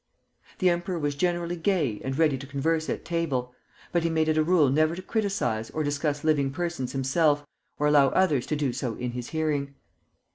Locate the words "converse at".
2.47-3.05